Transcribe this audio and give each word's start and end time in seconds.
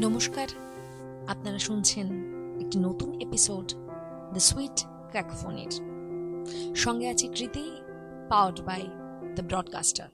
নমস্কার, 0.00 0.48
আপনারা 1.28 1.58
শুনছেন 1.58 2.06
একটি 2.60 2.78
নতুন 2.78 3.20
এপিসোড 3.20 3.72
দ্য 4.32 4.40
সুইট 4.40 4.84
ক্র্যাকফোনের 4.86 5.72
সঙ্গে 6.76 7.08
আছে 7.08 7.28
কৃতি 7.28 7.70
পাওয়ার্ড 8.28 8.60
বাই 8.60 8.82
দ্য 9.34 9.42
ব্রডকাস্টার 9.42 10.08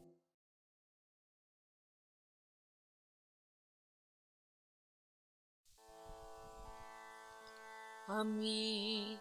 আমি 8.09 9.17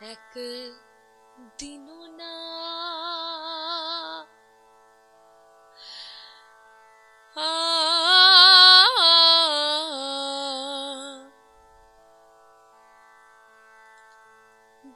এক 0.00 0.34
দিন 1.58 1.88
না 2.16 2.79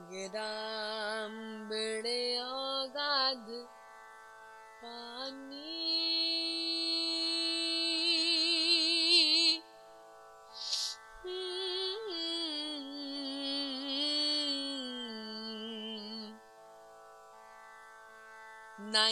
গ্রাম 0.09 0.73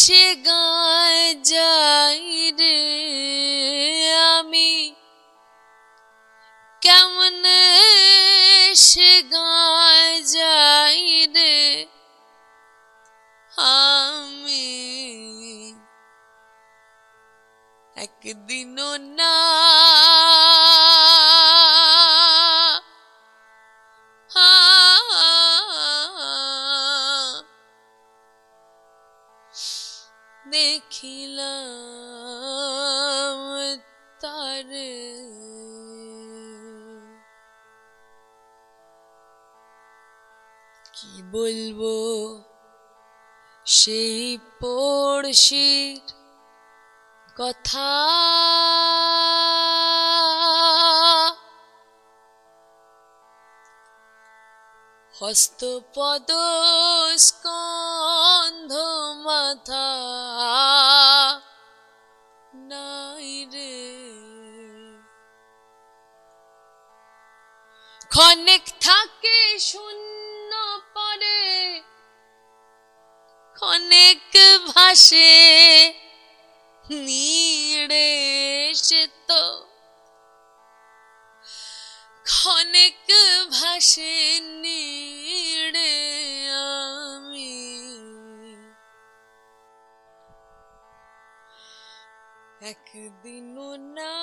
সে 0.00 0.24
গায় 0.46 1.24
দেখিলাম 30.80 31.40
তারে। 34.20 34.92
কি 40.92 41.22
বলব? 41.32 41.80
সেই 43.66 44.38
পড়শির 44.60 46.12
কথা। 47.36 47.90
হস্তপদ 55.20 56.30
মাথা 59.50 59.88
নাই 62.70 63.30
রে। 63.52 63.76
ক্ষণিক 68.10 68.64
থাকে 68.80 69.38
শূন্য 69.68 70.52
পরে 70.94 71.42
ক্ষণিক 73.56 74.34
ভাসে 74.70 75.39
একদিনও 93.10 93.68
না। 93.96 94.14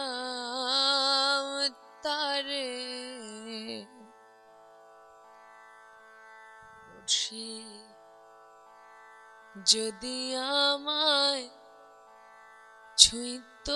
তারে। 2.03 2.71
পড়শি 6.85 7.51
যদি 9.67 10.19
আমায় 10.61 11.45
ছুঁইত। 12.99 13.69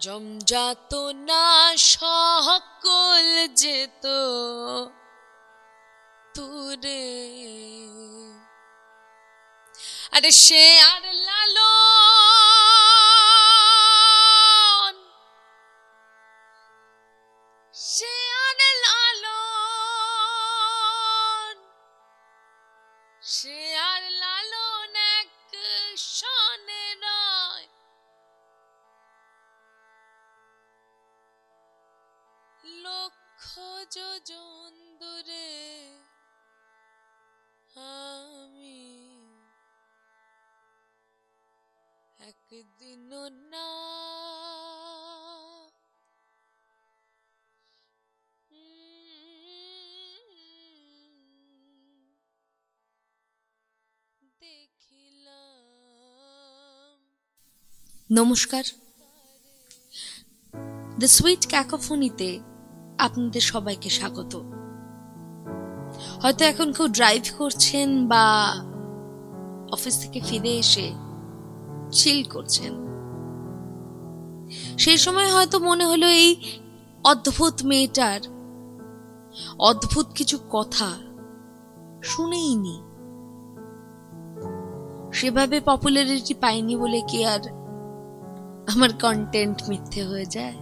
জমজাত 0.00 0.92
না 1.28 1.46
সকল 1.90 3.26
যেত 3.54 4.04
তুরে। 6.34 7.06
আরে 10.12 10.30
সে 10.44 10.64
আর 10.90 11.04
সে 23.40 23.60
আর 23.90 24.02
লালন 24.22 24.94
এক 25.18 25.30
সনে 26.14 26.86
নয়। 27.02 27.66
লক্ষ 32.84 33.44
যোজন 33.96 34.72
দূরে 35.00 35.52
আমি 37.76 38.78
একদিনও 42.20 43.24
না 43.52 43.69
নমস্কার। 58.12 58.64
দ্য 60.98 61.08
সুইট 61.08 61.46
ক্যাকোফোনিতে 61.48 62.40
আপনাদের 62.98 63.40
সবাইকে 63.40 63.90
স্বাগত। 63.90 64.36
হয়তো 66.22 66.44
এখন 66.44 66.72
কেউ 66.72 66.88
ড্রাইভ 66.88 67.22
করছেন 67.38 68.08
বা 68.08 68.54
অফিস 69.72 70.00
থেকে 70.00 70.20
ফিরে 70.20 70.58
এসে 70.58 70.92
চিল 71.92 72.24
করছেন। 72.24 72.72
সেই 74.78 74.96
সময় 74.96 75.32
হয়তো 75.32 75.58
মনে 75.58 75.84
হলো 75.84 76.06
এই 76.06 76.60
অদ্ভুত 77.04 77.62
মেয়েটার 77.62 78.20
অদ্ভুত 79.58 80.06
কিছু 80.14 80.38
কথা 80.50 80.90
শুনেইনি। 82.02 82.82
সেভাবে 85.12 85.60
পপুলারিটি 85.60 86.34
পাইনি 86.34 86.76
বলে 86.76 87.00
কি 87.08 87.24
আর 87.24 87.59
আমার 88.66 88.88
কন্টেন্ট 89.00 89.62
মিথ্যে 89.68 90.04
হয়ে 90.04 90.24
যায়। 90.24 90.54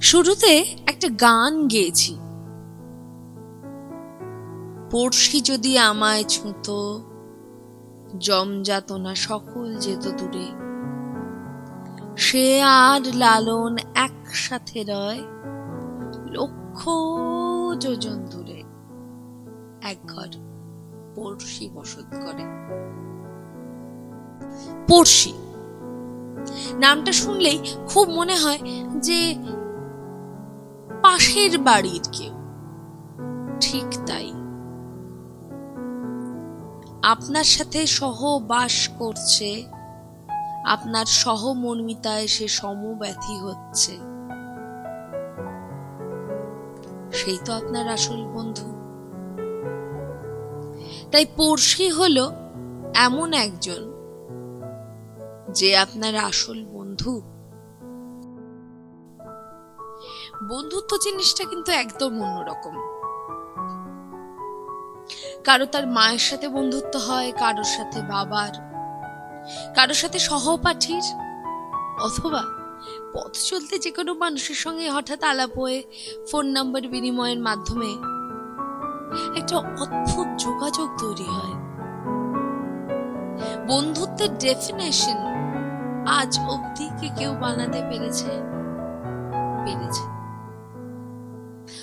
শুরুতে 0.00 0.64
একটা 0.86 1.08
গান 1.08 1.68
গেয়েছি। 1.68 2.18
পড়শি 4.90 5.40
যদি 5.40 5.78
আমায় 5.78 6.24
ছুঁত 6.24 6.98
জমযাতনা 8.18 9.14
সকল 9.14 9.76
যেত 9.76 10.08
দূরে। 10.08 10.46
সে 12.16 12.62
আর 12.62 13.16
লালন 13.16 13.76
একসাথে 13.94 14.84
রয়, 14.88 15.22
লক্ষ 16.30 16.88
যোজন 17.80 18.26
দূরে। 18.30 18.62
এক 19.82 19.96
ঘর 20.06 20.28
পড়শি 21.14 21.70
বসত 21.74 22.10
করে। 22.12 22.44
পড়শি। 24.88 25.32
নামটা 26.78 27.12
শুনলেই 27.12 27.58
খুব 27.88 28.08
মনে 28.08 28.36
হয় 28.38 28.58
যে 28.98 29.34
পাশের 31.02 31.58
বাড়ির 31.58 32.08
কেউ। 32.12 32.34
ঠিক 33.60 33.84
তাই। 34.06 34.32
আপনার 37.02 37.44
সাথে 37.44 37.86
সহবাস 37.86 38.88
করছে, 38.98 39.64
আপনার 40.66 41.06
সহমর্মিতায় 41.06 42.26
সে 42.26 42.48
সমব্যথী 42.48 43.38
হচ্ছে। 43.38 43.98
সেই 47.12 47.38
তো 47.44 47.52
আপনার 47.52 47.88
আসল 47.88 48.24
বন্ধু। 48.24 48.74
তাই 51.12 51.26
পড়শি 51.36 51.90
হলো 51.90 52.32
এমন 52.94 53.32
একজন 53.32 53.93
যে 55.54 55.76
আপনার 55.76 56.14
আসল 56.16 56.64
বন্ধু। 56.64 57.22
বন্ধুত্ব 60.48 60.96
জিনিসটা 60.96 61.44
কিন্তু 61.44 61.72
একদম 61.72 62.12
অন্যরকম। 62.22 62.74
কারও 65.44 65.66
তার 65.66 65.86
মায়ের 65.86 66.18
সাথে 66.18 66.48
বন্ধুত্ব 66.48 66.98
হয়, 66.98 67.32
কারোর 67.32 67.64
সাথে 67.64 68.02
বাবার, 68.02 68.54
কারোর 69.74 69.94
সাথে 69.94 70.18
সহপাঠীর, 70.18 71.04
অথবা 72.02 72.42
পথ 73.14 73.32
চলতে 73.32 73.78
যে 73.78 73.90
কোনো 73.90 74.14
মানুষের 74.14 74.54
সঙ্গে 74.54 74.90
হঠাৎ 74.90 75.22
আলাপ 75.22 75.58
হয়ে 75.58 75.82
ফোন 76.30 76.46
নাম্বার 76.46 76.82
বিনিময়ের 76.88 77.38
মাধ্যমে 77.38 77.90
একটা 79.38 79.56
অদ্ভুত 79.56 80.28
যোগাযোগ 80.38 80.88
তৈরি 80.98 81.24
হয়। 81.24 81.54
বন্ধুত্বের 83.66 84.38
ডেফিনেশন 84.38 85.33
আজ 86.06 86.38
অবধি 86.38 86.90
কি 87.00 87.08
কেউ 87.18 87.34
বানাতে 87.40 87.82
পেরেছে? 87.90 88.30
পেরেছে। 89.64 90.04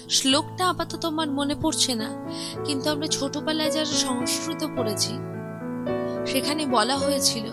শ্লোকটা 0.09 0.69
আপাতত 0.69 1.05
আমার 1.05 1.31
মনে 1.31 1.55
পড়ছে 1.55 1.95
না, 1.95 2.09
কিন্তু 2.65 2.89
আমরা 2.89 3.07
ছোটবেলায় 3.07 3.71
যারা 3.71 3.85
সংস্কৃত 3.85 4.63
পড়েছি, 4.77 5.13
সেখানে 6.25 6.65
বলা 6.65 6.97
হয়েছিল 6.97 7.45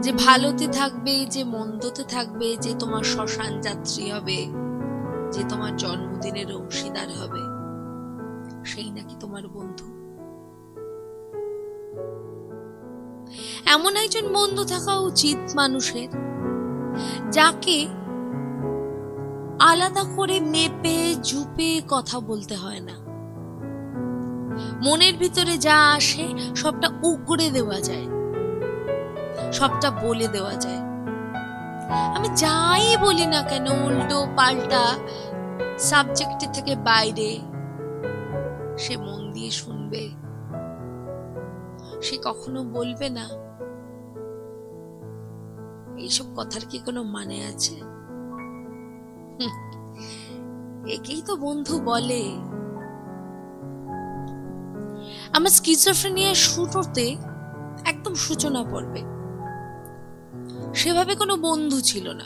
যে 0.00 0.12
ভালোতে 0.12 0.68
থাকবে, 0.68 1.26
যে 1.26 1.44
মন্দতে 1.44 2.04
থাকবে, 2.04 2.56
যে 2.56 2.74
তোমার 2.78 3.02
শ্মশান 3.02 3.60
যাত্রী 3.60 4.10
হবে, 4.10 4.46
যে 5.30 5.42
তোমার 5.48 5.76
জন্মদিনের 5.76 6.52
অংশীদার 6.52 7.08
হবে, 7.20 7.42
সেই 8.64 8.90
নাকি 8.90 9.14
তোমার 9.20 9.48
বন্ধু। 9.48 9.84
এমন 13.66 13.96
একজন 13.96 14.32
বন্ধু 14.32 14.64
থাকা 14.64 14.98
উচিত 14.98 15.38
মানুষের, 15.56 16.08
যাকে 17.32 17.86
আলাদা 19.58 20.02
করে 20.16 20.40
মেপে, 20.40 21.14
ঝুপে 21.22 21.80
কথা 21.88 22.20
বলতে 22.20 22.54
হয় 22.56 22.80
না। 22.80 22.96
মনের 24.82 25.14
ভিতরে 25.16 25.58
যা 25.58 25.92
আসে, 25.92 26.26
সবটা 26.56 26.88
উগড়ে 27.02 27.50
দেওয়া 27.50 27.80
যায়। 27.80 28.06
সবটা 29.52 29.90
বলে 29.90 30.28
দেওয়া 30.28 30.54
যায়। 30.54 30.82
আমি 32.16 32.28
যাই 32.34 32.96
বলি 32.96 33.26
না 33.26 33.42
কেন, 33.42 33.66
উল্টো 33.86 34.26
পাল্টা 34.36 34.98
সাবজেক্টের 35.78 36.48
থেকে 36.52 36.76
বাইরে 36.76 37.38
সে 38.78 38.96
মন 38.96 39.32
দিয়ে 39.32 39.50
শুনবে। 39.50 40.21
সে 42.02 42.18
কখনো 42.24 42.64
বলবে 42.64 43.08
না? 43.08 43.28
এইসব 45.98 46.24
কথার 46.36 46.60
কি 46.70 46.78
কোনো 46.78 47.02
মানে 47.02 47.44
আছে? 47.44 47.76
একেই 50.92 51.22
তো 51.26 51.36
বন্ধু 51.36 51.80
বলে। 51.80 52.22
আমার 55.32 55.50
স্কিজোফ্রেনিয়া 55.50 56.34
শুরুতে 56.34 57.16
একদম 57.84 58.14
সূচনা 58.14 58.62
পড়বে 58.62 59.02
সেভাবে 60.74 61.14
কোনো 61.14 61.36
বন্ধু 61.36 61.80
ছিল 61.80 62.08
না। 62.12 62.24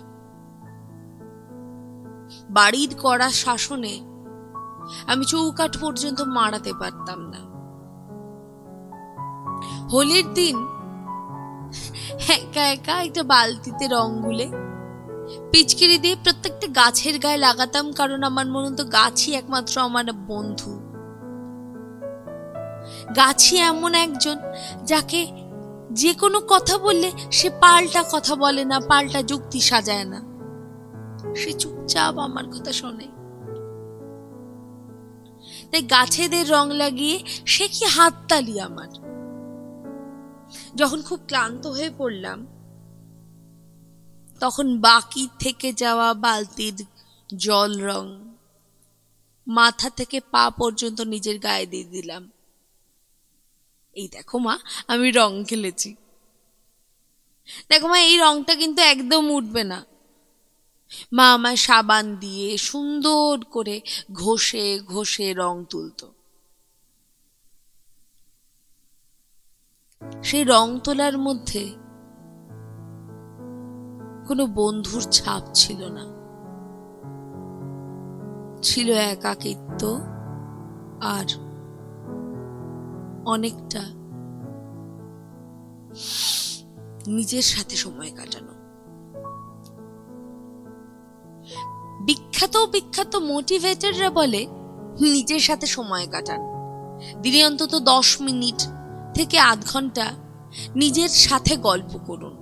বাড়ির 2.51 2.95
করা 2.99 3.29
শাসনে 3.31 3.95
আমি 5.07 5.25
চৌকাঠ 5.25 5.77
পর্যন্ত 5.81 6.21
মারাতে 6.21 6.73
পারতাম 6.81 7.21
না। 7.21 7.56
হোলির 9.93 10.27
দিন। 10.35 10.57
একা 12.37 12.65
একা 12.75 12.95
একটা 13.03 13.23
বালতিতে 13.23 13.85
রং 13.89 14.09
গুলে 14.25 14.47
পিচকিরি 15.53 15.99
দিয়ে 15.99 16.17
প্রত্যেকটা 16.25 16.67
গাছের 16.67 17.19
গায়ে 17.19 17.37
লাগাতাম, 17.37 17.93
কারণ 17.93 18.23
আমার 18.23 18.47
মনে 18.47 18.67
হতো 18.71 18.85
গাছই 18.85 19.33
একমাত্র 19.35 19.81
আমার 19.81 20.07
বন্ধু। 20.13 20.73
গাছই 23.17 23.57
এমন 23.57 23.95
একজন 23.95 24.37
যাকে 24.85 25.21
যে 25.91 26.15
কোনো 26.15 26.39
কথা 26.49 26.79
বললে 26.79 27.09
সে 27.31 27.51
পাল্টা 27.51 28.03
কথা 28.13 28.35
বলে 28.35 28.65
না, 28.65 28.81
পাল্টা 28.81 29.23
যুক্তি 29.23 29.61
সাজায় 29.61 30.05
না। 30.05 30.21
সে 31.37 31.53
চুপচাপ 31.53 32.15
আমার 32.19 32.47
কথা 32.55 32.73
শোনে। 32.73 33.09
তাই 35.71 35.83
গাছেদের 35.83 36.45
রং 36.51 36.67
লাগিয়ে 36.71 37.17
সে 37.47 37.69
কি 37.69 37.85
হাততালি 37.85 38.61
আমার? 38.61 38.91
যখন 40.75 41.03
খুব 41.03 41.21
ক্লান্ত 41.27 41.67
হয়ে 41.67 41.91
পড়লাম, 41.99 42.47
তখন 44.41 44.81
বাকি 44.81 45.29
থেকে 45.39 45.73
যাওয়া 45.73 46.15
বালতির 46.15 46.85
জল 47.37 47.81
রং 47.81 48.35
মাথা 49.49 49.91
থেকে 49.91 50.21
পা 50.21 50.51
পর্যন্ত 50.51 51.01
নিজের 51.01 51.39
গায়ে 51.39 51.67
দিয়ে 51.67 51.85
দিলাম। 51.85 52.31
এই 53.93 54.09
দেখো 54.09 54.39
মা, 54.39 54.59
আমি 54.87 55.11
রং 55.11 55.45
খেলেছি। 55.45 55.95
দেখো 57.69 57.89
মা, 57.89 57.99
এই 57.99 58.17
রংটা 58.19 58.55
কিন্তু 58.55 58.83
একদম 58.83 59.31
উঠবে 59.31 59.65
না। 59.65 59.87
মা 61.13 61.33
আমায় 61.33 61.57
সাবান 61.57 62.17
দিয়ে 62.17 62.59
সুন্দর 62.59 63.45
করে 63.45 63.81
ঘষে 64.13 64.81
ঘষে 64.81 65.35
রং 65.35 65.65
তুলতো। 65.71 66.13
সেই 70.23 70.45
রং 70.45 70.81
তোলার 70.85 71.19
মধ্যে 71.19 71.71
কোনো 74.29 74.47
বন্ধুর 74.47 75.03
ছাপ 75.03 75.43
ছিল 75.55 75.85
না। 75.89 76.05
ছিল 78.63 78.91
একাকিত্ব 78.91 80.01
আর 81.03 81.27
অনেকটা 83.27 83.83
নিজের 87.07 87.43
সাথে 87.43 87.77
সময় 87.77 88.11
কাটানো। 88.17 88.53
বিখ্যাত 92.05 92.57
বিখ্যাত 92.57 93.17
মোটিভেটররা 93.17 94.11
বলে, 94.11 94.47
নিজের 95.01 95.41
সাথে 95.41 95.67
সময় 95.67 96.07
কাটান। 96.07 96.41
দিনে 97.23 97.45
অন্তত 97.45 97.75
দশ 97.75 98.21
মিনিট 98.21 98.69
থেকে 99.17 99.37
আধ 99.39 99.61
ঘণ্টা 99.73 100.07
নিজের 100.77 101.13
সাথে 101.25 101.55
গল্প 101.57 101.93
করুন। 102.07 102.35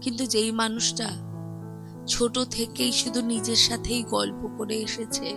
কিন্তু 0.00 0.24
যেই 0.26 0.50
মানুষটা 0.52 1.08
ছোট 2.06 2.34
থেকেই 2.50 2.92
শুধু 2.92 3.20
নিজের 3.22 3.60
সাথেই 3.66 4.02
গল্প 4.02 4.40
করে 4.58 4.76
এসেছে, 4.78 5.28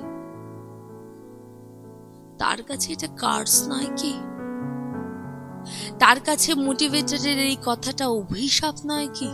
তার 2.39 2.59
কাছে 2.63 2.88
এটা 2.93 3.09
কার্স 3.17 3.55
নয় 3.67 3.91
কি? 3.97 4.13
তার 6.00 6.17
কাছে 6.19 6.50
মোটিভেটরের 6.57 7.39
এই 7.39 7.57
কথাটা 7.65 8.05
অভিশাপ 8.19 8.75
নয় 8.85 9.09
কি? 9.13 9.31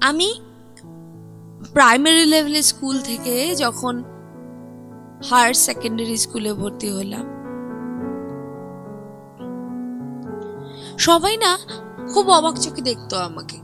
আমি 0.00 0.28
প্রাইমারি 1.72 2.24
লেভেলের 2.24 2.62
স্কুল 2.62 2.96
থেকে 3.00 3.34
যখন 3.56 3.94
হায়ার 5.30 5.54
সেকেন্ডারি 5.54 6.16
স্কুলে 6.16 6.52
ভর্তি 6.52 6.88
হলাম। 6.90 7.26
সবাই 10.98 11.36
না 11.36 11.58
খুব 12.14 12.30
অবাক 12.30 12.54
চোখে 12.54 12.82
দেখতো 12.82 13.16
আমাকে। 13.16 13.58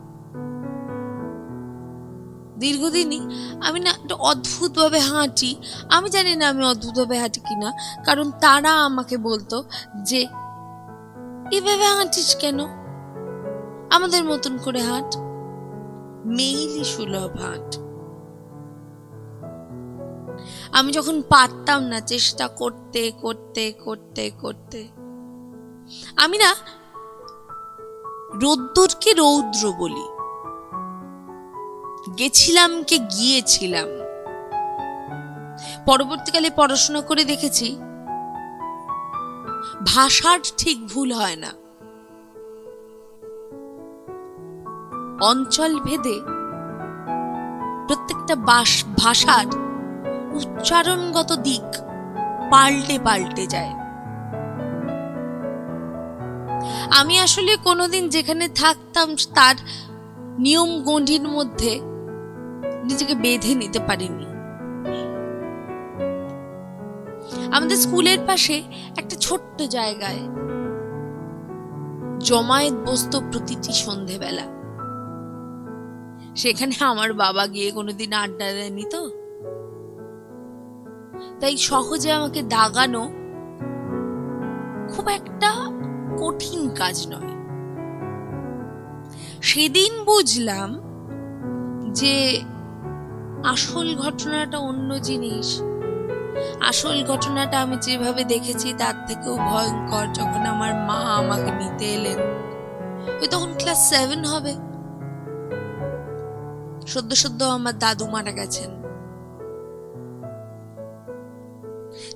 দীর্ঘদিনই 2.58 3.20
আমি 3.60 3.80
না 3.80 3.90
একটা 3.90 4.14
অদ্ভুতভাবে 4.14 4.98
হাঁটি। 4.98 5.56
আমি 5.88 6.10
জানি 6.10 6.36
না 6.36 6.48
আমি 6.48 6.64
অদ্ভুতভাবে 6.64 7.18
হাঁটি 7.18 7.40
কিনা, 7.40 7.72
কারণ 8.04 8.30
তারা 8.30 8.84
আমাকে 8.84 9.16
বলতো 9.16 9.64
যে, 10.04 10.20
এভাবে 11.56 11.86
হাঁটিস 11.86 12.36
কেন? 12.36 12.58
আমাদের 13.90 14.24
মতন 14.24 14.58
করে 14.64 14.80
হাঁট। 14.80 15.16
মেইলি 16.26 16.84
সুলভ 16.84 17.32
হাঁট। 17.42 17.87
আমি 20.72 20.92
যখন 20.92 21.22
পারতাম 21.22 21.82
না 21.82 22.00
চেষ্টা 22.00 22.48
করতে 22.48 23.12
করতে 23.20 23.72
করতে 23.72 24.30
করতে। 24.40 24.88
আমি 26.16 26.38
না 26.38 26.56
রোদ্দুরকে 28.34 29.12
রৌদ্র 29.12 29.72
বলি। 29.72 30.18
গেছিলাম 32.18 32.82
কে 32.82 32.98
গিয়েছিলাম। 32.98 33.88
পরবর্তীকালে 35.86 36.50
পড়াশোনা 36.56 37.00
করে 37.00 37.24
দেখেছি, 37.24 37.76
ভাষার 39.86 40.40
ঠিক 40.56 40.88
ভুল 40.88 41.12
হয় 41.12 41.36
না। 41.36 41.52
অঞ্চল 45.20 45.80
ভেদে 45.80 46.20
প্রত্যেকটা 47.86 48.36
ভাষার 48.98 49.67
উচ্চারণগত 50.38 51.32
দিক 51.32 51.68
পাল্টে 52.50 52.98
পাল্টে 52.98 53.46
যায়। 53.46 53.72
আমি 57.00 57.14
আসলে 57.18 57.52
কোনোদিন 57.56 58.08
যেখানে 58.08 58.48
থাকতাম 58.48 59.08
তার 59.34 59.56
নিয়ম 60.38 60.70
গণ্ডির 60.82 61.24
মধ্যে 61.28 61.72
নিজেকে 62.84 63.14
বেঁধে 63.14 63.54
নিতে 63.54 63.78
পারিনি। 63.78 64.26
আমাদের 67.56 67.76
স্কুলের 67.76 68.20
পাশে 68.26 68.62
একটা 68.96 69.16
ছোট্ট 69.16 69.62
জায়গায় 69.62 70.22
জমায়েত 72.18 72.74
বসত 72.86 73.12
প্রতিটি 73.32 73.72
সন্ধেবেলা। 73.72 74.46
সেখানে 76.36 76.74
আমার 76.84 77.12
বাবা 77.12 77.46
গিয়ে 77.46 77.68
কোনোদিন 77.70 78.12
আড্ডা 78.12 78.48
দেয়নি 78.52 78.84
তো? 78.92 79.02
তাই 81.40 81.56
সহজে 81.56 82.12
আমাকে 82.12 82.42
দাগানো 82.42 83.04
খুব 84.92 85.08
একটা 85.08 85.50
কঠিন 86.18 86.70
কাজ 86.70 87.08
নয়। 87.08 87.28
সেদিন 89.42 90.04
বুঝলাম 90.04 90.80
যে 91.92 92.42
আসল 93.44 93.96
ঘটনাটা 93.96 94.58
অন্য 94.58 94.98
জিনিস। 94.98 95.62
আসল 96.68 97.04
ঘটনাটা 97.04 97.60
আমি 97.60 97.76
যেভাবে 97.80 98.24
দেখেছি 98.24 98.74
তার 98.78 98.94
থেকেও 99.06 99.36
ভয়ঙ্কর 99.36 100.12
যখন 100.14 100.46
আমার 100.46 100.74
মা 100.74 100.94
আমাকে 100.94 101.50
নিতে 101.50 101.86
এলেন। 101.94 102.18
ওই 103.20 103.28
তখন 103.30 103.54
ক্লাস 103.58 103.90
সেভেন 103.90 104.24
হবে। 104.24 104.52
সদ্য 106.86 107.16
সদ্য 107.16 107.44
আমার 107.44 107.78
দাদু 107.78 108.06
মারা 108.06 108.30
গেছেন। 108.30 108.87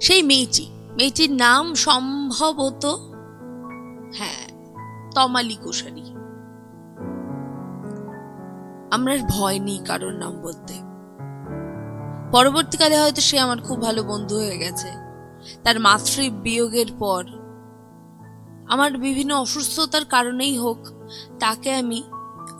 সেই 0.01 0.23
মেয়েটি, 0.23 0.67
মেয়েটির 0.97 1.33
নাম 1.35 1.75
সম্ভবত 1.75 2.85
হ্যাঁ 4.19 4.45
তমালি 5.15 5.57
কুশারি 5.65 6.05
আমার 8.91 9.19
ভয় 9.29 9.59
নেই 9.59 9.79
কারোর 9.79 10.15
নাম 10.15 10.33
বলতে। 10.43 10.75
পরবর্তীকালে 12.33 12.97
হয়তো 13.01 13.21
সে 13.21 13.37
আমার 13.41 13.59
খুব 13.61 13.83
ভালো 13.83 14.03
বন্ধু 14.03 14.35
হয়ে 14.35 14.57
গেছে। 14.59 14.91
তার 15.65 15.77
মাতৃ 15.81 16.31
বিয়োগের 16.31 16.91
পর 16.99 17.23
আমার 18.69 18.91
বিভিন্ন 18.99 19.33
অসুস্থতার 19.35 20.05
কারণেই 20.05 20.59
হোক, 20.59 20.81
তাকে 21.41 21.75
আমি 21.75 22.03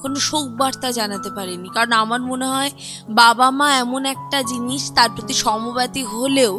কোনো 0.03 0.15
শোক 0.15 0.47
বার্তা 0.51 0.89
জানাতে 0.93 1.31
পারিনি। 1.31 1.69
কারণ 1.69 1.93
আমার 1.93 2.21
মনে 2.21 2.47
হয় 2.47 2.71
বাবা 3.11 3.47
মা 3.51 3.69
এমন 3.77 4.03
একটা 4.05 4.43
জিনিস, 4.43 4.83
তার 4.95 5.11
প্রতি 5.11 5.35
সমব্যাতি 5.35 6.03
হলেও 6.05 6.55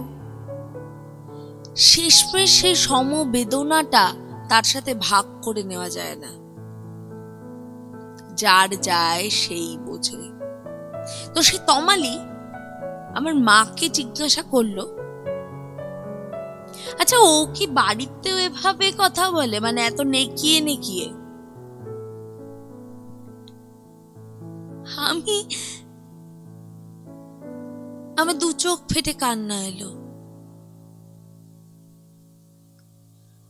শেষমেশ 1.76 2.62
সেই 2.62 2.76
সমবেদনাটা 2.76 4.12
তার 4.50 4.64
সাথে 4.64 4.94
ভাগ 4.94 5.26
করে 5.42 5.64
নেওয়া 5.64 5.90
যায় 5.90 6.16
না। 6.16 6.44
যার 8.36 8.70
যায় 8.82 9.30
সেই 9.30 9.78
বোঝে। 9.78 10.18
তো 11.36 11.42
সেই 11.42 11.60
তমালি 11.68 12.20
আমার 13.16 13.36
মাকে 13.36 13.90
জিজ্ঞাসা 13.90 14.42
করল 14.42 14.80
আচ্ছা 17.00 17.18
ও 17.18 17.48
কি 17.54 17.68
বাড়িতেও 17.68 18.38
এভাবে 18.38 18.92
কথা 18.98 19.32
বলে? 19.32 19.60
মানে 19.60 19.82
এত 19.82 20.02
নেকিয়ে 20.02 20.62
নেকিয়ে? 20.62 21.06
আমি, 24.98 25.46
আমার 28.22 28.40
দু 28.40 28.52
চোখ 28.52 28.80
ফেটে 28.90 29.14
কান্না 29.14 29.64
এলো। 29.64 30.03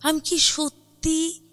আমি 0.03 0.19
কি 0.19 0.39
সত্যি? 0.39 1.49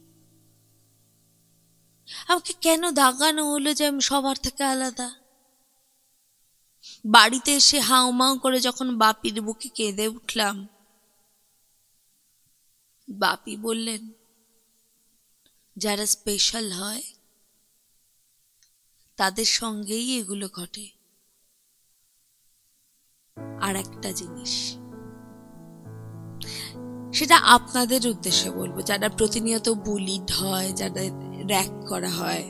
আমাকে 2.28 2.52
কেন 2.52 2.90
দাগানো 2.90 3.50
হলো 3.50 3.74
যে 3.74 3.86
আমি 3.86 4.00
সবার 4.00 4.36
থেকে 4.36 4.64
আলাদা? 4.64 5.14
বাড়িতে 7.04 7.54
এসে 7.54 7.80
হাউ 7.80 8.10
মাউ 8.10 8.38
করে 8.38 8.60
যখন 8.60 8.98
বাপির 8.98 9.40
বুকে 9.40 9.68
কেঁদে 9.68 10.08
উঠলাম। 10.08 10.68
বাপি 13.08 13.56
বললেন, 13.56 14.12
যারা 15.76 16.06
স্পেশাল 16.06 16.72
হয়, 16.72 17.02
তাদের 19.16 19.44
সঙ্গেই 19.44 20.18
এগুলো 20.18 20.48
ঘটে। 20.48 20.90
আর 23.60 23.76
একটা 23.76 24.12
জিনিস 24.12 24.79
সেটা 27.20 27.36
আপনাদের 27.36 28.00
উদ্দেশ্যে 28.06 28.50
বলব। 28.50 28.80
যারা 28.80 29.08
প্রতিনিয়ত 29.08 29.68
বুলিড 29.68 30.32
হয় 30.40 30.72
যারা 30.72 31.00
র্যাক 31.46 31.88
করা 31.88 32.08
হয়। 32.08 32.44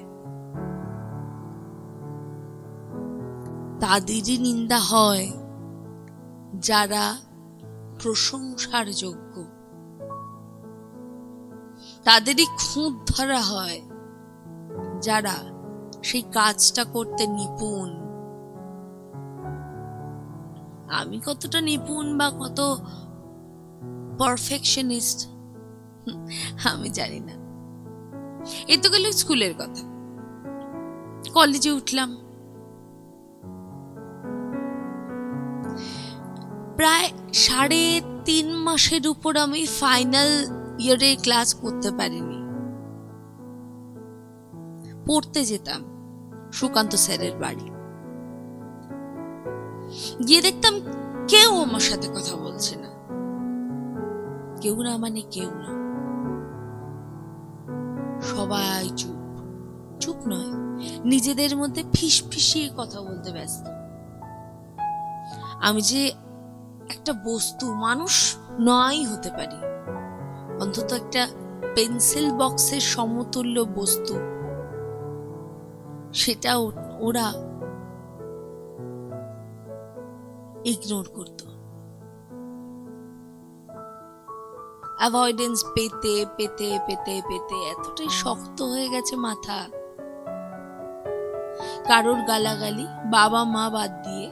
তাদেরই 3.81 4.39
নিন্দা 4.39 4.79
হয়, 4.79 5.33
যারা 6.59 7.17
প্রশংসার 8.03 8.93
যোগ্য। 8.93 9.45
তাদেরই 12.05 12.47
খুঁত 12.47 13.11
ধরা 13.11 13.41
হয়, 13.41 13.83
যারা 15.03 15.35
সেই 16.03 16.23
কাজটা 16.23 16.85
করতে 16.85 17.27
নিপুণ। 17.27 18.01
আমি 20.95 21.21
কতটা 21.27 21.61
নিপুণ 21.61 22.19
বা 22.19 22.31
কত 22.31 22.61
পারফেকশনিস্ট 24.21 25.29
আমি 26.73 26.91
জানি 26.91 27.21
না। 27.21 27.35
এ 28.69 28.77
তো 28.83 28.91
গেল 28.91 29.05
স্কুলের 29.13 29.55
কথা। 29.55 29.83
কলেজে 31.33 31.71
উঠলাম। 31.73 32.11
প্রায় 36.77 37.09
সাড়ে 37.33 38.01
তিন 38.25 38.47
মাসের 38.57 39.09
উপর 39.09 39.37
আমি 39.37 39.67
ফাইনাল 39.67 40.31
ইয়ারে 40.79 41.17
ক্লাস 41.23 41.55
করতে 41.55 41.91
পারিনি। 41.91 42.39
পড়তে 45.07 45.45
যেতাম 45.45 45.81
সুকান্ত 46.53 46.95
স্যারের 46.95 47.35
বাড়ি। 47.37 47.67
গিয়ে 50.27 50.43
দেখতাম 50.43 50.75
কেউ 51.29 51.51
আমার 51.63 51.81
সাথে 51.81 52.09
কথা 52.09 52.37
বলছে 52.37 52.77
না। 52.77 52.90
কেউ 54.61 54.83
না 54.83 54.97
মানে 54.97 55.21
কেউ 55.21 55.51
না। 55.55 55.81
সবাই 58.21 58.91
চুপ। 58.97 59.21
চুপ 60.01 60.17
নয়, 60.29 60.53
নিজেদের 61.05 61.57
মধ্যে 61.57 61.85
ফিস 61.93 62.25
ফিসিয়ে 62.31 62.71
কথা 62.77 63.01
বলতে 63.01 63.33
ব্যস্ত। 63.33 63.67
আমি 65.63 65.81
যে 65.81 66.09
একটা 66.91 67.13
বস্তু, 67.13 67.75
মানুষ 67.75 68.37
নয় 68.61 69.07
হতে 69.07 69.31
পারি। 69.31 69.57
অন্তত 70.63 70.93
একটা 70.93 71.27
পেন্সিল 71.75 72.33
বক্সের 72.33 72.81
সমতুল্য 72.81 73.61
বস্তু। 73.75 74.15
সেটা 76.13 76.57
ওরা 76.99 77.33
ইগনোর 80.65 81.09
করত। 81.15 81.50
অ্যাভয়েডেন্স 85.01 85.59
পেতে 85.75 86.15
পেতে 86.37 86.69
পেতে 86.87 87.15
পেতে 87.29 87.57
এতটাই 87.73 88.11
শক্ত 88.23 88.59
হয়ে 88.63 88.89
গেছে 88.89 89.17
মাথা। 89.17 89.59
কারোর 91.89 92.21
গালাগালি 92.23 92.87
বাবা 93.11 93.45
মা 93.45 93.65
বাদ 93.71 93.91
দিয়ে, 94.05 94.27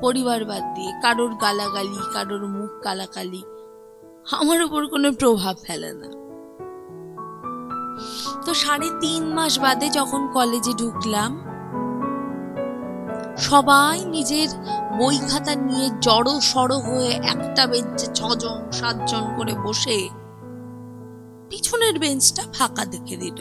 পরিবার 0.00 0.40
বাদ 0.44 0.64
দিয়ে, 0.74 0.92
কারোর 1.02 1.32
গালাগালি, 1.34 2.00
কারোর 2.12 2.42
মুখ 2.46 2.70
কালাকালি, 2.82 3.42
আমার 4.32 4.58
উপর 4.62 4.82
কোনো 4.86 5.08
প্রভাব 5.12 5.54
ফেলে 5.66 5.90
না। 5.92 6.08
তো 8.44 8.54
সাড়ে 8.54 8.88
তিন 9.00 9.22
মাস 9.32 9.54
বাদে 9.58 9.88
যখন 9.90 10.22
কলেজে 10.32 10.72
ঢুকলাম 10.72 11.30
সবাই 13.38 14.04
নিজের 14.04 14.48
বই 14.98 15.18
খাতা 15.18 15.54
নিয়ে 15.54 15.90
জড়ো 16.00 16.40
সড়ো 16.40 16.78
হয়ে 16.78 17.10
একটা 17.10 17.66
বেঞ্চে 17.66 18.06
ছজন, 18.14 18.72
সাতজন 18.72 19.24
করে 19.36 19.54
বসে 19.64 20.08
পিছনের 21.50 21.98
বেঞ্চটা 21.98 22.42
ফাঁকা 22.54 22.84
দেখে 22.84 23.16
দিল। 23.16 23.38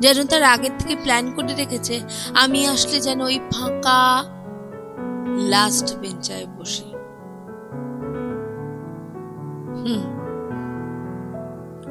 যেন 0.00 0.26
তার 0.26 0.42
আগের 0.42 0.70
থেকে 0.78 0.96
প্ল্যান 0.96 1.32
করে 1.32 1.54
রেখেছে, 1.54 2.00
আমি 2.34 2.66
আসলে 2.66 3.00
যেন 3.00 3.20
ওই 3.20 3.38
ফাঁকা 3.52 4.24
লাস্ট 5.48 5.96
বেঞ্চায় 5.96 6.46
বসে। 6.58 6.84
হুম, 9.82 10.02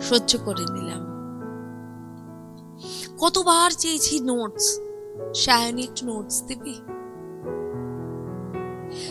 সহ্য 0.01 0.37
করে 0.45 0.65
নিলাম। 0.73 1.01
কতবার 3.19 3.71
চেয়েছি 3.71 4.19
নোটস 4.19 4.90
সায়নী 5.35 5.83
একটু 5.83 6.05
নোটস 6.05 6.43
দিবি? 6.43 6.75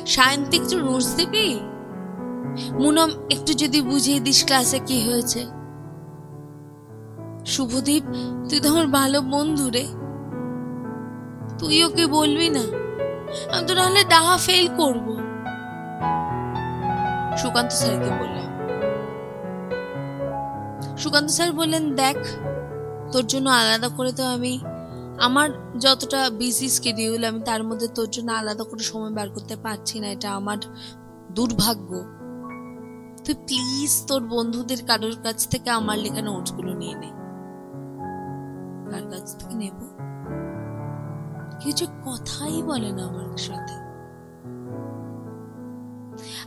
সায়ন্তি 0.06 0.56
একটু 0.56 0.78
নোটস 0.78 1.14
দিবি? 1.14 1.60
মুনম, 2.72 3.10
একটু 3.30 3.52
যদি 3.52 3.82
বুঝিয়ে 3.82 4.20
দিস 4.20 4.44
ক্লাসে 4.44 4.78
কি 4.78 5.10
হয়েছে। 5.10 5.46
শুভদীপ, 7.46 8.04
তুই 8.48 8.60
তো 8.60 8.68
আমার 8.68 8.86
ভালো 8.86 9.20
বন্ধু 9.20 9.70
রে। 9.70 9.86
তুই 11.58 11.84
ওকে 11.84 12.06
বলবি 12.06 12.48
না? 12.48 12.64
আমি 13.52 13.66
তো 13.66 13.74
নাহলে 13.74 14.04
ডাহা 14.04 14.36
ফেল 14.36 14.66
করব। 14.76 15.06
সুকান্ত 17.36 17.72
স্যারকে 17.72 18.10
বললাম। 18.10 18.48
সুকান্ত 20.96 21.30
স্যার 21.30 21.52
বললেন, 21.52 21.94
দেখ, 21.94 22.16
তোর 23.12 23.26
জন্য 23.26 23.50
আলাদা 23.50 23.88
করে 23.88 24.12
তো 24.12 24.24
আমি 24.26 24.58
আমার 25.26 25.48
যতটা 25.78 26.20
বিজি 26.30 26.68
স্কেডিউল 26.68 27.22
আমি 27.24 27.40
তার 27.40 27.62
মধ্যে 27.64 27.88
তোর 27.96 28.08
জন্য 28.10 28.32
আলাদা 28.32 28.64
করে 28.64 28.82
সময় 28.82 29.14
বার 29.18 29.28
করতে 29.30 29.56
পারছি 29.56 29.96
না, 30.00 30.08
এটা 30.08 30.28
আমার 30.34 30.58
দুর্ভাগ্য। 31.32 31.90
তুই 33.24 33.36
প্লিজ 33.46 33.92
তোর 34.08 34.22
বন্ধুদের 34.24 34.80
কারোর 34.86 35.16
কাছ 35.22 35.38
থেকে 35.48 35.70
আমার 35.70 35.96
লেখা 35.98 36.22
নোটসগুলো 36.22 36.72
নিয়ে 36.74 36.96
নে। 37.02 37.10
কার 38.90 39.04
কাছ 39.12 39.26
থেকে 39.38 39.54
নেব? 39.54 39.78
কিছু 41.62 41.84
কথাই 42.06 42.62
বলে 42.62 42.90
না 42.92 43.02
আমার 43.04 43.40
সাথে। 43.48 43.76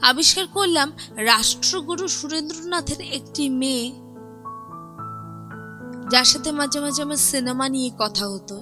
আবিষ্কার 0.01 0.45
করলাম 0.47 0.89
রাষ্ট্রগুরু 1.31 2.05
সুরেন্দ্রনাথের 2.07 3.01
একটি 3.17 3.43
মেয়ে, 3.61 3.87
যার 6.11 6.27
সাথে 6.31 6.49
মাঝে 6.51 6.79
মাঝে 6.79 7.01
আমার 7.03 7.21
সিনেমা 7.29 7.65
নিয়ে 7.69 7.91
কথা 7.99 8.25
হতো। 8.27 8.57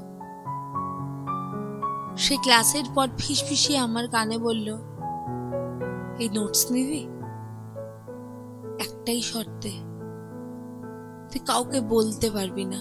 সে 2.15 2.37
ক্লাসের 2.37 2.83
পর 2.95 3.07
ফিসফিসিয়ে 3.17 3.79
আমার 3.79 4.07
কানে 4.07 4.37
বলল, 4.37 4.67
এই 6.19 6.29
নোটস 6.29 6.71
নিবি? 6.71 7.03
একটাই 8.79 9.21
শর্তে, 9.21 9.71
তুই 11.31 11.39
কাউকে 11.45 11.81
বলতে 11.81 12.29
পারবি 12.29 12.65
না। 12.65 12.79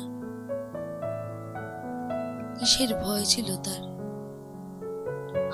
কিসের 2.58 2.94
ভয় 2.94 3.24
ছিল 3.24 3.56
তার? 3.56 3.82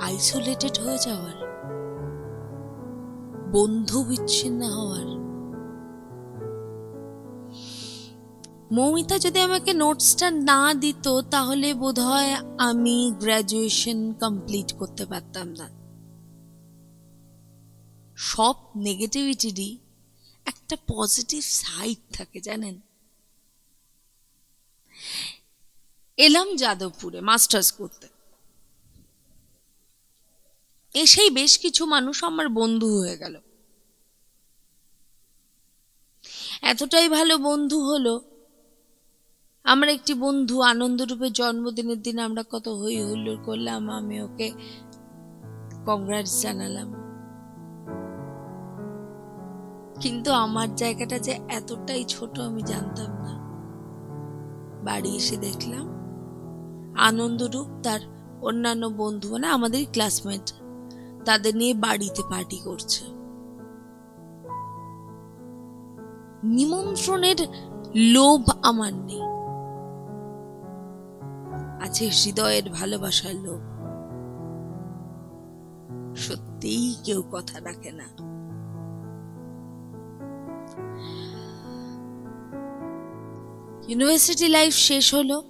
আইসোলেটেড 0.02 0.78
হয়ে 0.78 0.98
যাওয়ার, 0.98 1.36
বন্ধু 3.52 4.04
বিচ্ছিন্ন 4.04 4.64
হওয়ার। 4.64 5.25
মৌমিতা 8.72 9.18
যদি 9.18 9.40
আমাকে 9.40 9.72
নোটসটা 9.72 10.30
না 10.30 10.74
দিত, 10.74 11.20
তাহলে 11.20 11.74
বোধহয় 11.74 12.34
আমি 12.58 13.12
গ্র্যাজুয়েশন 13.18 14.12
কমপ্লিট 14.12 14.72
করতে 14.72 15.06
পারতাম 15.06 15.48
না। 15.48 15.76
সব 18.16 18.54
নেগেটিভিটিরই 18.76 19.78
একটা 20.44 20.76
পজিটিভ 20.88 21.42
সাইড 21.44 22.14
থাকে, 22.14 22.40
জানেন? 22.40 22.80
এলাম 26.16 26.56
যাদবপুরে 26.56 27.20
মাস্টার্স 27.20 27.72
করতে। 27.72 28.08
এসেই 30.94 31.30
বেশ 31.30 31.58
কিছু 31.58 31.86
মানুষ 31.86 32.24
আমার 32.24 32.48
বন্ধু 32.48 32.98
হয়ে 32.98 33.18
গেল। 33.18 33.40
এতটাই 36.62 37.08
ভালো 37.08 37.38
বন্ধু 37.38 37.84
হলো 37.84 38.35
আমার 39.66 39.88
একটি 39.88 40.14
বন্ধু 40.14 40.60
আনন্দরূপে 40.60 41.30
জন্মদিনের 41.30 42.02
দিন 42.02 42.18
আমরা 42.18 42.42
কত 42.50 42.68
হই 42.68 43.02
হুল্লোড় 43.02 43.42
করলাম, 43.44 43.90
আমি 43.90 44.22
ওকে 44.22 44.50
কংগ্রাটস 45.86 46.42
জানালাম। 46.42 46.94
কিন্তু 50.00 50.32
আমার 50.32 50.74
জায়গাটা 50.74 51.18
যে 51.18 51.38
এতটাই 51.48 52.04
ছোট 52.04 52.38
আমি 52.38 52.62
জানতাম 52.62 53.10
না। 53.24 53.32
বাড়ি 54.84 55.16
এসে 55.16 55.36
দেখলাম, 55.36 55.86
আনন্দরূপ 56.98 57.66
তার 57.82 58.00
অন্যান্য 58.42 58.86
বন্ধু 58.86 59.32
মানে 59.32 59.46
আমাদের 59.46 59.86
ক্লাসমেট 59.92 60.52
তাদের 61.24 61.56
নিয়ে 61.56 61.74
বাড়িতে 61.74 62.22
পার্টি 62.30 62.58
করছে। 62.64 63.04
নিমন্ত্রণের 66.44 67.36
লোভ 67.96 68.42
আমার 68.62 68.94
নেই। 68.94 69.35
আছে 71.86 72.08
হৃদয়ের 72.08 72.70
ভালোবাসার 72.70 73.34
লোভ 73.34 73.60
সত্যিই 76.16 76.94
কেউ 77.04 77.22
কথা 77.32 77.60
রাখে 77.60 77.92
না। 77.92 78.06
ইউনিভার্সিটি 83.88 84.48
লাইফ 84.48 84.74
শেষ 84.74 85.14
হলো। 85.14 85.42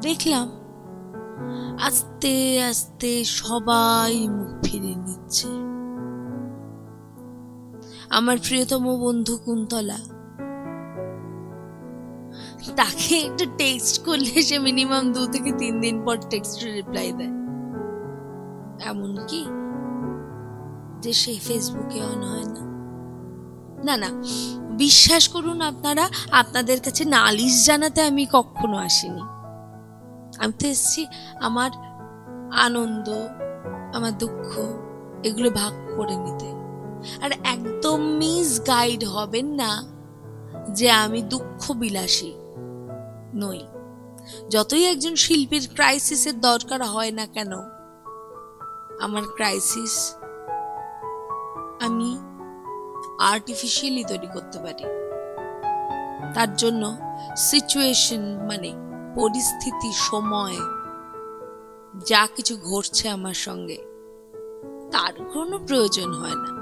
দেখলাম 0.00 0.48
আস্তে 1.80 2.62
আস্তে 2.62 3.24
সবাই 3.24 4.28
মুখ 4.28 4.48
ফিরে 4.62 4.94
নিচ্ছে। 4.94 5.48
আমার 8.10 8.36
প্রিয়তম 8.48 9.00
বন্ধু 9.00 9.36
কুন্তলা 9.36 10.15
তাকে 12.74 13.16
একটু 13.18 13.44
টেক্সট 13.58 14.04
করলে 14.04 14.42
সে 14.42 14.58
মিনিমাম 14.58 15.12
দু 15.12 15.26
থেকে 15.26 15.52
তিন 15.52 15.80
দিন 15.80 16.04
পর 16.04 16.16
টেক্সট 16.16 16.64
রিপ্লাই 16.64 17.12
দেয়। 17.12 17.34
এমনকি 18.84 19.44
যে 21.00 21.12
সে 21.12 21.38
ফেসবুকে 21.48 22.02
অন 22.02 22.22
হয় 22.22 22.44
না। 22.44 22.62
না 23.84 23.96
না, 23.96 24.10
বিশ্বাস 24.76 25.28
করুন 25.28 25.60
আপনারা, 25.60 26.08
আপনাদের 26.30 26.80
কাছে 26.80 27.04
নালিশ 27.04 27.66
জানাতে 27.66 28.02
আমি 28.02 28.26
কখনো 28.32 28.76
আসিনি। 28.76 29.22
আমি 30.38 30.52
তো 30.60 30.66
এসেছি 30.68 31.06
আমার 31.40 31.70
আনন্দ, 32.52 33.08
আমার 33.94 34.18
দুঃখ, 34.18 34.58
এগুলো 35.22 35.50
ভাগ 35.50 35.72
করে 35.96 36.16
নিতে। 36.16 36.46
আর 37.24 37.30
একদম 37.44 38.00
মিস 38.00 38.60
গাইড 38.66 39.04
হবেন 39.04 39.46
না 39.46 39.82
যে 40.74 40.90
আমি 40.90 41.22
দুঃখ 41.22 41.72
বিলাসী 41.72 42.34
নই। 43.36 43.66
যতই 44.50 44.84
একজন 44.84 45.14
শিল্পীর 45.14 45.68
ক্রাইসিসের 45.74 46.40
দরকার 46.40 46.82
হয় 46.82 47.10
না 47.10 47.26
কেন, 47.26 47.52
আমার 49.00 49.22
ক্রাইসিস 49.34 50.14
আমি 51.80 52.18
আর্টিফিশিয়ালি 53.20 54.04
তৈরি 54.04 54.26
করতে 54.26 54.58
পারি। 54.58 54.84
তার 56.34 56.56
জন্য 56.56 56.96
সিচুয়েশন 57.36 58.22
মানে 58.46 58.72
পরিস্থিতি, 59.14 59.92
সময়, 59.92 60.56
যা 62.06 62.28
কিছু 62.36 62.56
ঘটছে 62.56 63.08
আমার 63.08 63.34
সঙ্গে, 63.34 63.78
তার 64.92 65.12
কোনো 65.32 65.58
প্রয়োজন 65.58 66.12
হয় 66.12 66.34
না। 66.34 66.55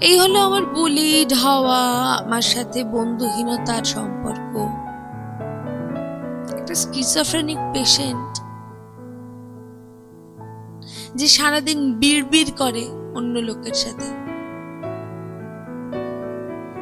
এই 0.00 0.18
হলো 0.18 0.38
আমার 0.40 0.64
বুলি 0.66 1.26
ঢাওয়া 1.28 1.80
আমার 2.24 2.42
সাথে 2.42 2.84
বন্ধুহীনতার 2.84 3.84
সম্পর্ক। 3.84 4.52
একটা 6.54 6.74
স্কিজোফ্রেনিক 6.74 7.58
পেশেন্ট 7.72 8.32
যে 11.14 11.28
সারাদিন 11.28 11.92
বিড়বিড় 11.92 12.50
করে 12.58 12.84
অন্য 13.14 13.38
লোকের 13.38 13.72
সাথে। 13.72 14.08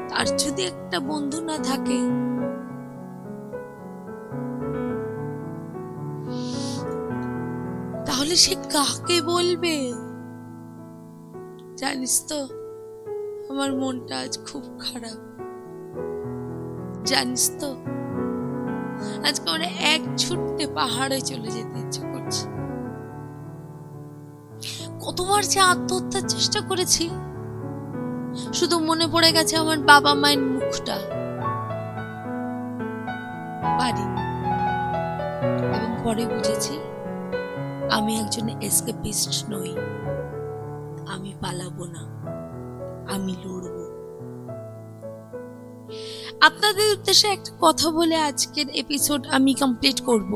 তার 0.08 0.26
যদি 0.36 0.62
একটা 0.62 1.00
বন্ধু 1.00 1.38
না 1.44 1.56
থাকে, 1.58 2.00
তাহলে 8.06 8.36
সে 8.36 8.54
কাকে 8.54 9.22
বলবে? 9.22 9.92
জানিস 11.76 12.24
তো? 12.28 12.59
আমার 13.50 13.70
মনটা 13.80 14.16
আজ 14.24 14.34
খুব 14.48 14.64
খারাপ। 14.84 15.18
জানিস 17.10 17.44
তো, 17.60 17.70
আজকে 19.26 19.46
আমরা 19.52 19.68
এক 19.94 20.02
ছুটতে 20.22 20.64
পাহাড়ে 20.78 21.18
চলে 21.30 21.48
যেতে 21.56 21.76
ইচ্ছে 21.84 22.02
করছে। 22.12 22.44
কতবার 25.04 25.42
যে 25.52 25.60
আত্মহত্যার 25.72 26.24
চেষ্টা 26.34 26.60
করেছি, 26.68 27.04
শুধু 28.58 28.76
মনে 28.88 29.06
পড়ে 29.14 29.30
গেছে 29.36 29.54
আমার 29.62 29.78
বাবা 29.90 30.12
মায়ের 30.22 30.42
মুখটা 30.52 30.96
পারি 33.78 34.06
এবং 35.64 35.90
পরে 36.04 36.24
বুঝেছি, 36.32 36.74
আমি 37.96 38.12
একজন 38.22 38.46
এসকেপিস্ট 38.68 39.32
নই, 39.52 39.70
আমি 41.14 41.30
পালাবো 41.42 41.84
না। 41.94 42.02
আমি 43.10 43.34
লড়ব। 43.44 43.76
আপনাদের 46.40 46.98
উদ্দেশ্যে 46.98 47.28
একটা 47.28 47.52
কথা 47.60 47.90
বলে 47.90 48.16
আজকের 48.16 48.68
এপিসোড 48.68 49.26
আমি 49.26 49.54
কমপ্লিট 49.54 50.00
করব। 50.00 50.32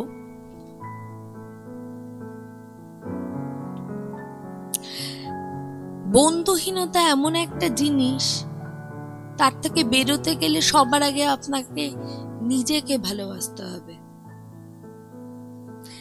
বন্ধুহীনতা 6.12 7.00
এমন 7.08 7.34
একটা 7.34 7.68
জিনিস, 7.68 8.44
তার 9.38 9.52
থেকে 9.62 9.84
বেরোতে 9.84 10.34
গেলে 10.34 10.60
সবার 10.60 11.02
আগে 11.02 11.24
আপনাকে 11.26 11.84
নিজেকে 12.42 12.98
ভালোবাসতে 12.98 13.62
হবে। 13.62 13.94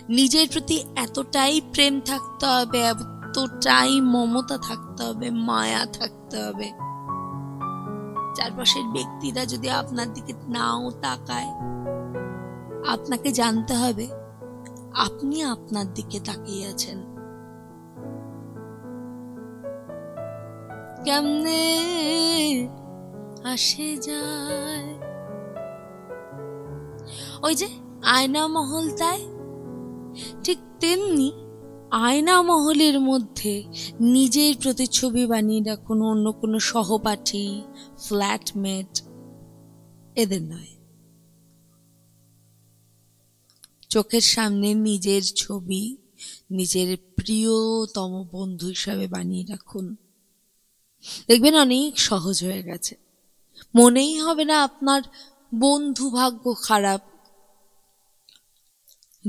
নিজের 0.09 0.47
প্রতি 0.53 0.77
এতটাই 0.95 1.61
প্রেম 1.73 2.01
থাকতে 2.05 2.45
হবে 2.45 2.79
এতটাই 3.35 4.01
মমতা 4.01 4.57
থাকতে 4.57 5.03
হবে, 5.03 5.29
মায়া 5.31 5.85
থাকতে 5.85 6.37
হবে। 6.43 6.67
চারপাশের 8.35 8.85
ব্যক্তিরা 8.93 9.45
যদি 9.45 9.69
আপনার 9.69 10.13
দিকে 10.13 10.33
নাও 10.47 10.91
তাকায়, 11.01 11.51
আপনাকে 12.87 13.31
জানতে 13.31 13.73
হবে, 13.75 14.07
আপনি 15.05 15.43
আপনার 15.43 15.93
দিকে 15.93 16.19
তাকিয়ে 16.19 16.63
আছেন। 16.67 16.97
কেমনে 21.05 21.65
আসে 23.43 23.97
যায়? 23.97 24.89
ওই 27.43 27.55
যে 27.55 27.67
আয়না 28.05 28.47
মহল 28.47 28.85
তাই, 28.97 29.21
ঠিক 30.43 30.59
তেমনি 30.79 31.42
আয়না 31.93 32.41
মহলের 32.41 32.99
মধ্যে 32.99 33.63
নিজের 33.99 34.55
প্রতিচ্ছবি 34.61 35.25
বানিয়ে 35.25 35.63
রাখুন 35.63 36.01
অন্য 36.01 36.31
কোনো 36.31 36.59
সহপাঠী, 36.59 37.61
ফ্ল্যাটমেট, 37.99 39.03
এদের 40.15 40.41
নয়। 40.41 40.67
চোখের 43.89 44.21
সামনে 44.21 44.73
নিজের 44.73 45.21
ছবি, 45.35 45.97
নিজের 46.51 46.97
প্রিয়তম 47.15 48.27
বন্ধু 48.31 48.67
হিসাবে 48.67 49.07
বানিয়ে 49.07 49.45
রাখুন। 49.45 49.95
দেখবেন 51.27 51.55
অনেক 51.55 51.99
সহজ 51.99 52.43
হয়ে 52.43 52.63
গেছে। 52.63 52.95
মনেই 53.75 54.19
হবে 54.19 54.45
না 54.45 54.63
আপনার 54.63 55.01
বন্ধু 55.55 56.09
ভাগ্য 56.09 56.55
খারাপ। 56.61 57.01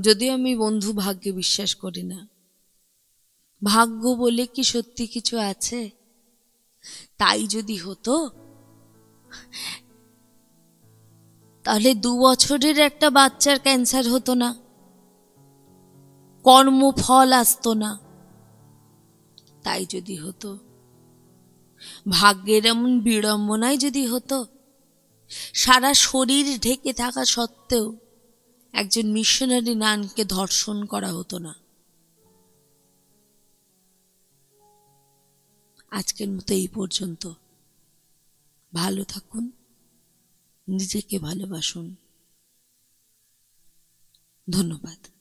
যদিও 0.00 0.34
আমি 0.34 0.56
বন্ধু 0.56 0.92
ভাগ্যে 0.92 1.32
বিশ্বাস 1.32 1.74
করি 1.74 2.02
না। 2.02 2.33
ভাগ্য 3.62 4.08
বলে 4.08 4.46
কি 4.46 4.62
সত্যি 4.62 5.06
কিছু 5.06 5.38
আছে? 5.38 5.90
তাই 7.18 7.46
যদি 7.46 7.76
হতো, 7.76 8.30
তাহলে 11.64 11.94
দু 11.94 12.18
বছরের 12.18 12.78
একটা 12.78 13.10
বাচ্চার 13.10 13.58
ক্যান্সার 13.58 14.08
হতো 14.08 14.34
না। 14.34 14.54
কর্মফল 16.42 17.32
আসতো 17.32 17.74
না। 17.74 17.98
তাই 19.62 19.86
যদি 19.86 20.16
হতো, 20.16 20.58
ভাগ্যের 22.08 22.66
এমন 22.66 23.00
বিড়ম্বনায় 23.00 23.76
যদি 23.76 24.06
হতো, 24.06 24.46
সারা 25.54 25.94
শরীর 25.94 26.60
ঢেকে 26.60 26.92
থাকা 26.92 27.24
সত্ত্বেও 27.24 27.96
একজন 28.72 29.06
মিশনারি 29.06 29.74
নানকে 29.74 30.24
ধর্ষণ 30.24 30.84
করা 30.84 31.12
হতো 31.12 31.38
না। 31.38 31.63
আজকের 35.94 36.28
মতো 36.28 36.54
এই 36.54 36.68
পর্যন্ত। 36.68 37.32
ভালো 38.72 39.04
থাকুন 39.04 39.50
নিজেকে 40.68 41.18
ভালোবাসুন। 41.18 41.96
ধন্যবাদ। 44.50 45.13